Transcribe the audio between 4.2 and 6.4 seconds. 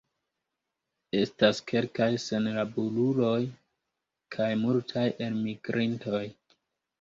kaj multaj elmigrintoj.